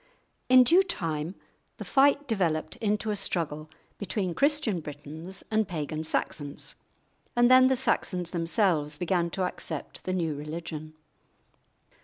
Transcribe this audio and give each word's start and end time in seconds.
In 0.49 0.63
due 0.63 0.81
time 0.81 1.35
the 1.77 1.85
fight 1.85 2.27
developed 2.27 2.75
into 2.77 3.11
a 3.11 3.15
struggle 3.15 3.69
between 3.99 4.33
Christian 4.33 4.79
Britons 4.79 5.43
and 5.51 5.67
pagan 5.67 6.03
Saxons, 6.03 6.73
and 7.35 7.51
then 7.51 7.67
the 7.67 7.75
Saxons 7.75 8.31
themselves 8.31 8.97
began 8.97 9.29
to 9.29 9.43
accept 9.43 10.05
the 10.05 10.13
new 10.13 10.33
religion. 10.33 10.95